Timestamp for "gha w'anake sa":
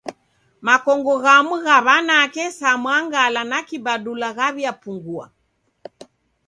1.65-2.69